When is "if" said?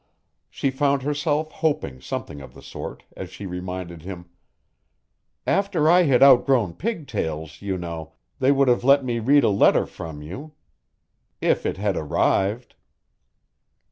11.39-11.67